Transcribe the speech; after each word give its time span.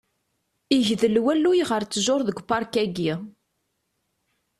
Igdel 0.77 1.15
walluy 1.23 1.59
ɣer 1.69 1.81
ttjuṛ 1.85 2.21
deg 2.23 2.39
upark-ayi. 2.41 3.13